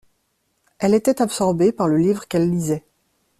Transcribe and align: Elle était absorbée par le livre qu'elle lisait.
Elle 0.79 0.95
était 0.95 1.21
absorbée 1.21 1.71
par 1.71 1.87
le 1.87 1.99
livre 1.99 2.27
qu'elle 2.27 2.49
lisait. 2.49 2.83